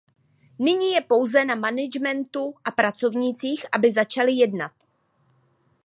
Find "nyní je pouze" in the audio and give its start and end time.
0.59-1.45